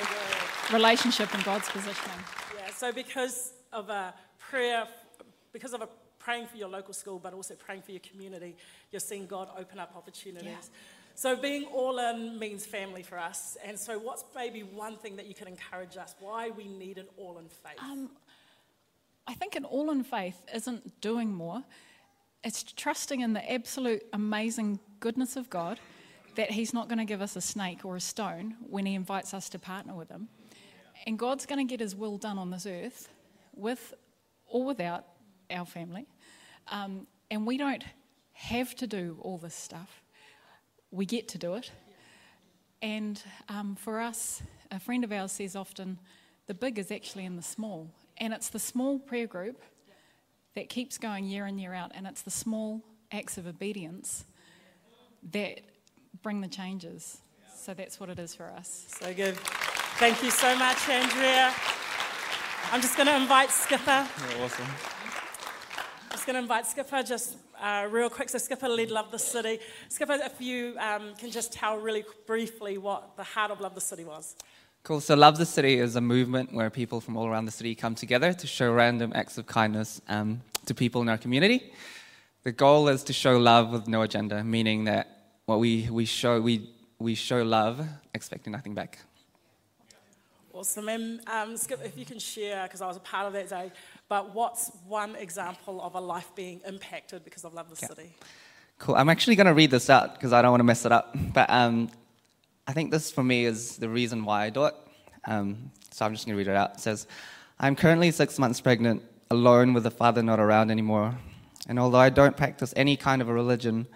[0.72, 2.18] relationship and God's positioning.
[2.56, 4.86] Yeah, so because of a prayer,
[5.52, 8.56] because of a praying for your local school, but also praying for your community,
[8.90, 10.46] you're seeing God open up opportunities.
[10.46, 10.78] Yeah.
[11.14, 13.56] So being all in means family for us.
[13.64, 17.06] And so what's maybe one thing that you can encourage us why we need an
[17.16, 17.78] all in faith?
[17.80, 18.10] Um,
[19.26, 21.62] I think an all in faith isn't doing more
[22.44, 25.78] it's trusting in the absolute amazing goodness of God
[26.34, 29.34] that He's not going to give us a snake or a stone when He invites
[29.34, 30.28] us to partner with Him.
[31.06, 33.08] And God's going to get His will done on this earth
[33.54, 33.94] with
[34.46, 35.04] or without
[35.50, 36.06] our family.
[36.68, 37.84] Um, and we don't
[38.32, 40.02] have to do all this stuff,
[40.90, 41.70] we get to do it.
[42.80, 45.98] And um, for us, a friend of ours says often,
[46.46, 47.88] the big is actually in the small.
[48.18, 49.62] And it's the small prayer group
[50.54, 54.24] that keeps going year in, year out, and it's the small acts of obedience
[55.32, 55.60] that
[56.22, 57.18] bring the changes.
[57.54, 58.86] So that's what it is for us.
[59.00, 59.36] So good.
[59.98, 61.52] Thank you so much, Andrea.
[62.72, 63.84] I'm just going to invite Skipper.
[63.86, 64.66] Yeah, awesome.
[66.10, 68.28] just going to invite Skipper just uh, real quick.
[68.28, 69.58] So, Skipper led Love the City.
[69.88, 73.80] Skipper, if you um, can just tell really briefly what the heart of Love the
[73.80, 74.36] City was.
[74.84, 75.00] Cool.
[75.00, 77.94] So, Love the City is a movement where people from all around the city come
[77.94, 81.72] together to show random acts of kindness um, to people in our community.
[82.42, 86.40] The goal is to show love with no agenda, meaning that what we, we show
[86.40, 86.68] we,
[86.98, 88.98] we show love expecting nothing back.
[90.52, 90.88] Awesome.
[90.88, 93.70] And um, Skip, if you can share, because I was a part of that day,
[94.08, 98.16] but what's one example of a life being impacted because of Love the City?
[98.78, 98.96] Cool.
[98.96, 101.16] I'm actually going to read this out because I don't want to mess it up.
[101.32, 101.88] But um,
[102.66, 104.74] I think this for me is the reason why I do it.
[105.24, 106.74] Um, so I'm just going to read it out.
[106.74, 107.06] It says,
[107.58, 111.16] I'm currently six months pregnant, alone with a father not around anymore.
[111.68, 113.86] And although I don't practice any kind of a religion,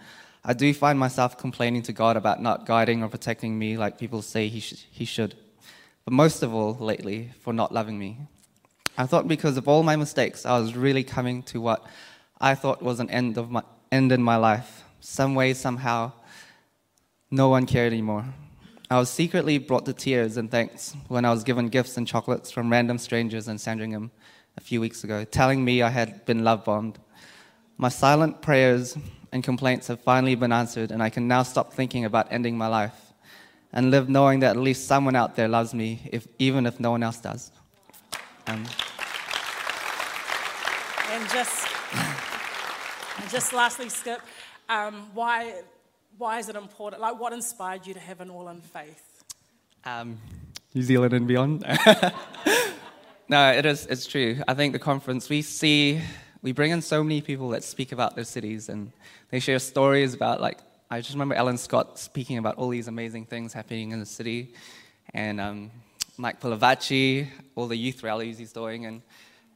[0.43, 4.21] I do find myself complaining to God about not guiding or protecting me like people
[4.21, 5.35] say he, sh- he should.
[6.05, 8.17] But most of all, lately, for not loving me.
[8.97, 11.85] I thought because of all my mistakes, I was really coming to what
[12.39, 14.83] I thought was an end, of my, end in my life.
[15.01, 16.13] Some way, somehow,
[17.29, 18.25] no one cared anymore.
[18.89, 22.51] I was secretly brought to tears and thanks when I was given gifts and chocolates
[22.51, 24.11] from random strangers in Sandringham
[24.55, 26.97] a few weeks ago, telling me I had been love bombed.
[27.77, 28.97] My silent prayers
[29.33, 32.67] and complaints have finally been answered, and I can now stop thinking about ending my
[32.67, 33.13] life
[33.73, 36.91] and live knowing that at least someone out there loves me, if, even if no
[36.91, 37.51] one else does.
[38.47, 38.63] Um,
[41.11, 41.67] and just,
[43.29, 44.21] just lastly, Skip,
[44.69, 45.61] um, why,
[46.17, 47.01] why is it important?
[47.01, 49.23] Like, what inspired you to have an all in faith?
[49.85, 50.17] Um,
[50.73, 51.65] New Zealand and beyond.
[53.29, 53.85] no, it is.
[53.85, 54.41] It's true.
[54.47, 56.01] I think the conference we see,
[56.41, 58.91] we bring in so many people that speak about their cities, and
[59.29, 60.59] they share stories about like.
[60.89, 64.53] I just remember Ellen Scott speaking about all these amazing things happening in the city,
[65.13, 65.71] and um,
[66.17, 69.01] Mike Pilavachi, all the youth rallies he's doing, and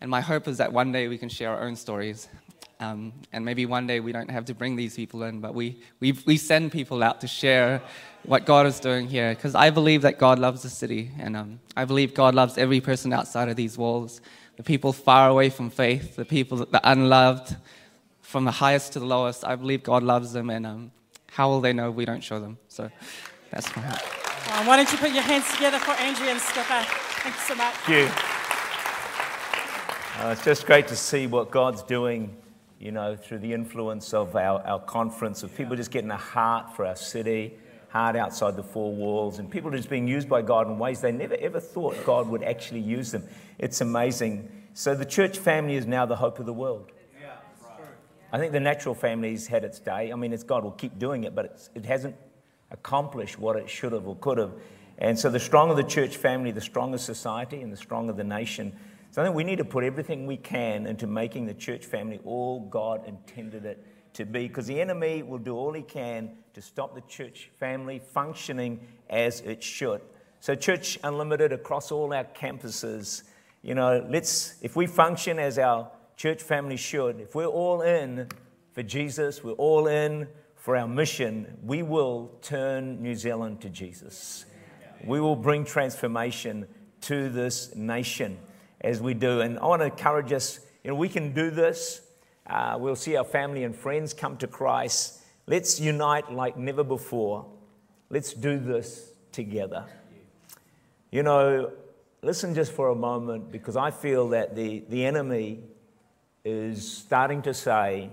[0.02, 2.28] and my hope is that one day we can share our own stories.
[2.80, 5.80] Um, and maybe one day we don't have to bring these people in, but we,
[6.00, 7.82] we, we send people out to share
[8.24, 9.36] what God is doing here.
[9.36, 12.82] Because I believe that God loves the city, and um, I believe God loves every
[12.82, 14.21] person outside of these walls
[14.58, 17.56] the people far away from faith, the people, that are unloved,
[18.21, 19.43] from the highest to the lowest.
[19.43, 20.91] I believe God loves them, and um,
[21.32, 22.58] how will they know if we don't show them?
[22.67, 22.89] So
[23.50, 24.02] that's my heart.
[24.60, 26.84] Um, why don't you put your hands together for Andrea and Skipper?
[27.24, 27.74] Thanks so much.
[27.74, 28.08] Thank
[30.21, 30.24] you.
[30.24, 32.36] Uh, it's just great to see what God's doing,
[32.82, 36.76] you know, through the influence of our, our conference, of people just getting a heart
[36.76, 37.54] for our city,
[37.89, 41.12] heart outside the four walls, and people just being used by God in ways they
[41.12, 43.24] never ever thought God would actually use them.
[43.60, 44.50] It's amazing.
[44.74, 46.91] So the church family is now the hope of the world.
[47.22, 47.34] Yeah,
[48.34, 50.12] I think the natural family's had its day.
[50.12, 52.15] I mean, it's God will keep doing it, but it hasn't
[52.72, 54.54] accomplished what it should have or could have.
[54.98, 58.76] And so the stronger the church family, the stronger society, and the stronger the nation.
[59.12, 62.21] So I think we need to put everything we can into making the church family
[62.24, 66.62] all God intended it to be, because the enemy will do all he can to
[66.62, 70.02] stop the church family functioning as it should.
[70.39, 73.24] So, Church Unlimited across all our campuses,
[73.62, 78.30] you know, let's, if we function as our church family should, if we're all in
[78.71, 84.45] for Jesus, we're all in for our mission, we will turn New Zealand to Jesus.
[85.04, 86.65] We will bring transformation
[87.02, 88.38] to this nation
[88.82, 89.41] as we do.
[89.41, 92.02] And I want to encourage us, you know, we can do this.
[92.48, 95.22] Uh, we'll see our family and friends come to Christ.
[95.48, 97.46] Let's unite like never before.
[98.10, 99.86] Let's do this together.
[101.12, 101.72] You know,
[102.22, 105.60] listen just for a moment because I feel that the, the enemy
[106.44, 108.10] is starting to say,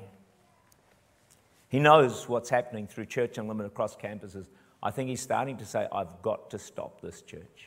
[1.68, 4.46] he knows what's happening through Church Unlimited across campuses.
[4.82, 7.66] I think he's starting to say, I've got to stop this church.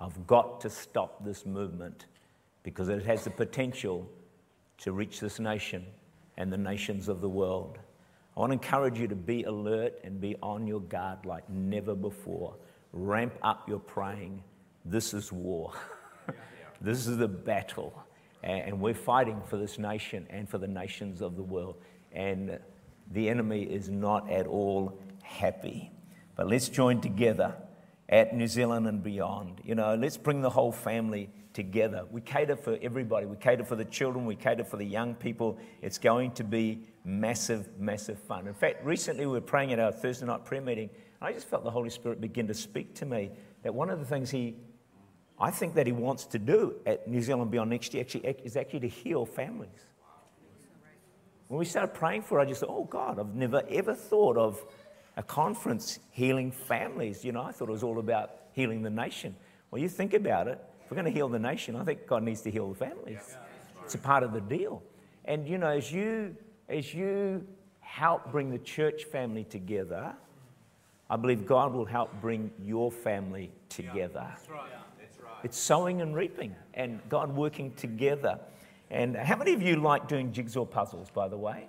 [0.00, 2.06] I've got to stop this movement
[2.62, 4.08] because it has the potential
[4.78, 5.86] to reach this nation
[6.36, 7.78] and the nations of the world.
[8.36, 11.94] I want to encourage you to be alert and be on your guard like never
[11.94, 12.54] before.
[12.92, 14.42] Ramp up your praying.
[14.84, 15.72] This is war.
[16.80, 18.02] this is the battle.
[18.42, 21.76] And we're fighting for this nation and for the nations of the world.
[22.12, 22.58] And
[23.12, 25.90] the enemy is not at all happy.
[26.36, 27.54] But let's join together
[28.08, 29.60] at New Zealand and beyond.
[29.64, 32.04] You know, let's bring the whole family together.
[32.10, 33.26] We cater for everybody.
[33.26, 34.26] We cater for the children.
[34.26, 35.58] We cater for the young people.
[35.82, 38.46] It's going to be massive, massive fun.
[38.46, 40.90] In fact, recently we were praying at our Thursday night prayer meeting.
[41.20, 43.30] And I just felt the Holy Spirit begin to speak to me
[43.62, 44.56] that one of the things He,
[45.40, 48.56] I think that He wants to do at New Zealand Beyond next year actually, is
[48.56, 49.86] actually to heal families.
[51.48, 54.36] When we started praying for it, I just thought, oh God, I've never ever thought
[54.36, 54.62] of
[55.16, 57.24] a conference healing families.
[57.24, 59.34] You know, I thought it was all about healing the nation.
[59.70, 62.22] Well, you think about it, if we're going to heal the nation, I think God
[62.22, 63.36] needs to heal the families.
[63.84, 64.82] It's a part of the deal.
[65.24, 66.36] And you know, as you
[66.68, 67.46] as you
[67.80, 70.14] help bring the church family together,
[71.08, 74.26] I believe God will help bring your family together.
[74.28, 74.70] That's right.
[74.98, 75.44] That's right.
[75.44, 78.38] It's sowing and reaping, and God working together.
[78.90, 81.68] And how many of you like doing jigsaw puzzles, by the way?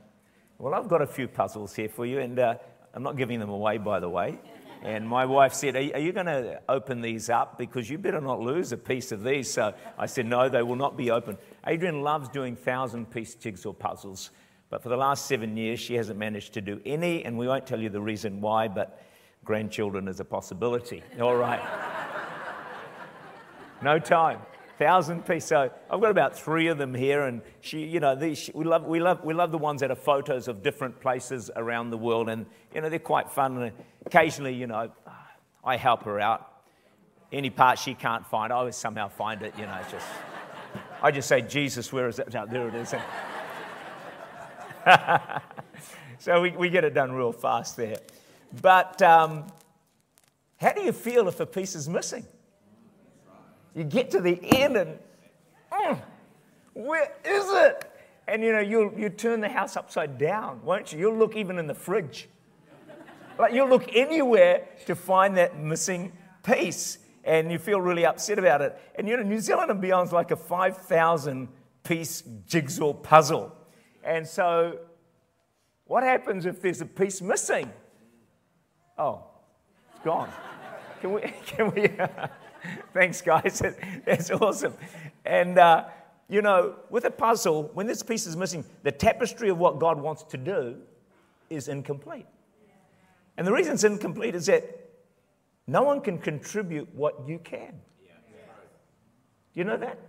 [0.59, 2.55] Well, I've got a few puzzles here for you, and uh,
[2.97, 4.39] I'm not giving them away, by the way.
[4.81, 7.55] And my wife said, Are, you going to open these up?
[7.55, 9.53] Because you better not lose a piece of these.
[9.53, 11.37] So I said, No, they will not be open.
[11.67, 14.31] Adrian loves doing thousand piece jigsaw puzzles.
[14.71, 17.67] But for the last seven years, she hasn't managed to do any, and we won't
[17.67, 18.99] tell you the reason why, but
[19.45, 21.03] grandchildren is a possibility.
[21.21, 21.61] All right.
[23.83, 24.39] no time.
[24.77, 25.45] Thousand piece.
[25.45, 28.63] So I've got about three of them here, and she, you know, these, she, we,
[28.63, 31.97] love, we, love, we love the ones that are photos of different places around the
[31.97, 33.57] world, and, you know, they're quite fun.
[33.57, 33.71] And
[34.05, 34.91] occasionally, you know,
[35.63, 36.53] I help her out.
[37.31, 40.05] Any part she can't find, I always somehow find it, you know, just.
[41.01, 42.35] I just say, Jesus, where is it?
[42.35, 42.93] Oh, there it is.
[46.19, 47.97] so we, we get it done real fast there.
[48.61, 49.45] But um,
[50.57, 52.25] how do you feel if a piece is missing?
[53.77, 54.97] You get to the end and,
[55.71, 56.01] mm,
[56.73, 57.91] where is it?
[58.27, 60.97] And you know, you'll, you turn the house upside down, won't you?
[60.97, 62.27] You'll look even in the fridge.
[63.37, 66.11] Like you'll look anywhere to find that missing
[66.41, 68.81] piece and you feel really upset about it.
[68.95, 71.47] And you know, New Zealand and Beyond's like a 5,000
[71.83, 73.55] piece jigsaw puzzle.
[74.03, 74.79] And so,
[75.85, 77.71] what happens if there's a piece missing?
[78.97, 79.23] Oh,
[79.93, 80.31] it's gone.
[80.99, 81.21] Can we?
[81.45, 81.91] Can we?
[82.93, 83.61] thanks, guys.
[84.05, 84.73] That's awesome.
[85.25, 85.85] And uh,
[86.29, 89.99] you know, with a puzzle, when this piece is missing, the tapestry of what God
[89.99, 90.77] wants to do
[91.49, 92.25] is incomplete.
[93.37, 94.89] And the reason it's incomplete is that
[95.67, 97.73] no one can contribute what you can.
[99.53, 99.99] Do you know that?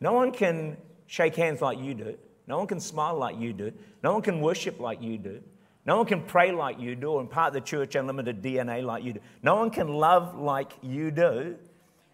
[0.00, 2.16] No one can shake hands like you do.
[2.46, 3.72] No one can smile like you do.
[4.02, 5.42] No one can worship like you do.
[5.84, 9.14] No one can pray like you do or impart the church unlimited DNA like you
[9.14, 9.20] do.
[9.42, 11.56] No one can love like you do.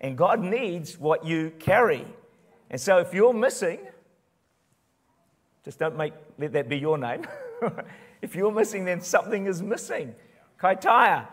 [0.00, 2.06] And God needs what you carry.
[2.70, 3.80] And so if you're missing,
[5.64, 7.26] just don't make let that be your name.
[8.22, 10.14] if you're missing, then something is missing.
[10.58, 11.26] Kaitaia,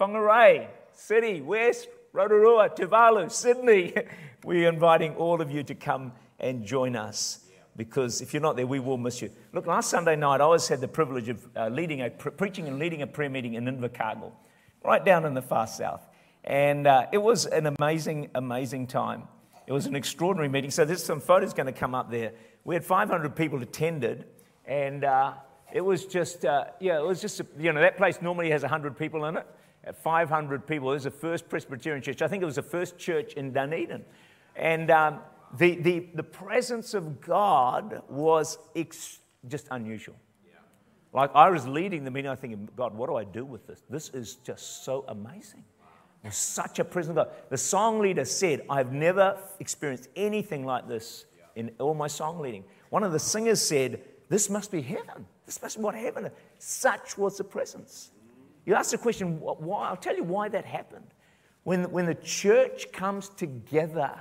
[0.00, 3.94] Whangarei, City, West, Rotorua, Tuvalu, Sydney.
[4.44, 7.44] We're inviting all of you to come and join us
[7.78, 9.30] because if you're not there, we will miss you.
[9.52, 12.66] Look, last Sunday night, I always had the privilege of uh, leading a, pre- preaching
[12.66, 14.32] and leading a prayer meeting in Invercargill,
[14.84, 16.04] right down in the far south.
[16.42, 19.28] And uh, it was an amazing, amazing time.
[19.68, 20.72] It was an extraordinary meeting.
[20.72, 22.32] So there's some photos going to come up there.
[22.64, 24.24] We had 500 people attended,
[24.66, 25.34] and uh,
[25.72, 28.98] it was just, uh, yeah, it was just, you know, that place normally has 100
[28.98, 29.46] people in it.
[30.02, 32.22] 500 people, it was the first Presbyterian church.
[32.22, 34.04] I think it was the first church in Dunedin.
[34.56, 35.20] And um,
[35.56, 40.16] the, the, the presence of God was ex- just unusual.
[41.12, 43.82] Like I was leading the meeting, I thinking, God, what do I do with this?
[43.88, 45.64] This is just so amazing.
[46.22, 47.34] There's such a presence of God.
[47.48, 51.24] The song leader said, I've never experienced anything like this
[51.56, 52.64] in all my song leading.
[52.90, 55.26] One of the singers said, This must be heaven.
[55.46, 56.32] This must be what heaven is.
[56.58, 58.10] Such was the presence.
[58.66, 59.88] You ask the question, why?
[59.88, 61.06] I'll tell you why that happened.
[61.62, 64.14] When, when the church comes together,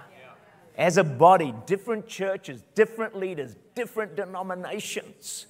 [0.78, 5.47] as a body, different churches, different leaders, different denominations,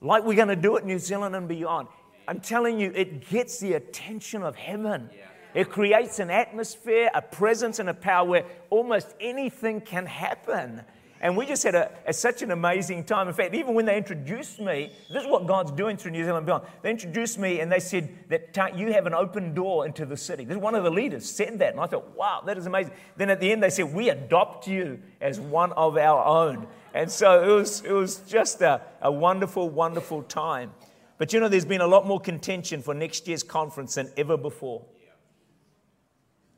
[0.00, 1.88] like we're going to do it New Zealand and beyond.
[2.28, 5.10] I'm telling you, it gets the attention of heaven.
[5.54, 10.82] It creates an atmosphere, a presence, and a power where almost anything can happen.
[11.22, 13.28] And we just had a, a, such an amazing time.
[13.28, 16.46] In fact, even when they introduced me, this is what God's doing through New Zealand
[16.46, 16.64] Beyond.
[16.82, 20.44] They introduced me and they said that you have an open door into the city.
[20.44, 21.70] This one of the leaders said that.
[21.70, 22.94] And I thought, wow, that is amazing.
[23.16, 26.66] Then at the end, they said, we adopt you as one of our own.
[26.92, 30.72] And so it was, it was just a, a wonderful, wonderful time.
[31.18, 34.36] But you know, there's been a lot more contention for next year's conference than ever
[34.36, 34.84] before.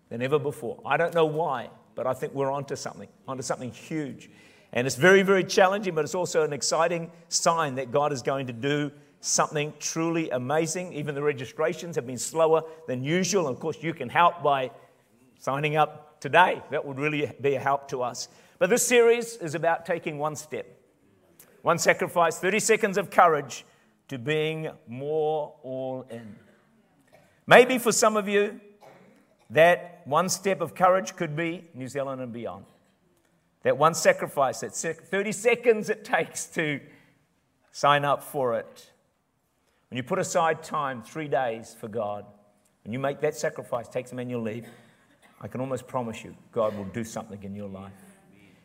[0.09, 0.81] Than ever before.
[0.87, 4.31] I don't know why, but I think we're onto something, onto something huge.
[4.75, 8.49] And it's very, very challenging, but it's also an exciting sign that God is going
[8.49, 10.93] to do something truly amazing.
[10.93, 13.47] Even the registrations have been slower than usual.
[13.47, 14.73] And of course, you can help by
[15.39, 16.61] signing up today.
[16.71, 18.29] That would really be a help to us.
[18.59, 20.67] But this series is about taking one step,
[21.63, 23.65] one sacrifice, 30 seconds of courage
[24.09, 26.35] to being more all in.
[27.47, 28.61] Maybe for some of you,
[29.51, 32.65] that one step of courage could be New Zealand and beyond.
[33.65, 36.81] That one sacrifice, that 30 seconds it takes to
[37.73, 38.91] sign up for it.
[39.89, 42.27] When you put aside time, three days for God,
[42.85, 44.69] and you make that sacrifice, take some annual leave,
[45.41, 47.93] I can almost promise you God will do something in your life.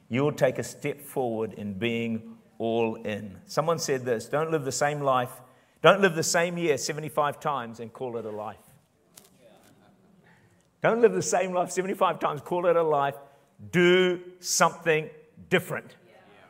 [0.09, 3.37] you'll take a step forward in being all in.
[3.45, 5.31] Someone said this don't live the same life,
[5.81, 8.57] don't live the same year 75 times and call it a life.
[10.81, 13.15] Don't live the same life 75 times, call it a life.
[13.71, 15.09] Do something
[15.49, 15.95] different.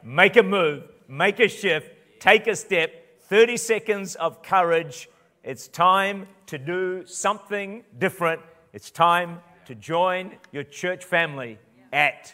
[0.04, 2.94] Make a move, make a shift, take a step.
[3.24, 5.10] 30 seconds of courage.
[5.44, 8.42] It's time to do something different.
[8.74, 11.60] It's time to join your church family
[11.94, 12.34] at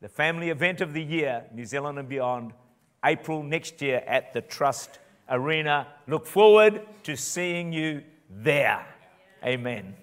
[0.00, 2.52] the family event of the year, New Zealand and beyond,
[3.04, 4.98] April next year at the Trust
[5.28, 5.86] Arena.
[6.06, 8.86] Look forward to seeing you there.
[9.44, 9.94] Amen.